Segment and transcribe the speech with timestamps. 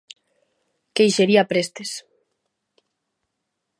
[0.95, 1.91] Queixería Prestes.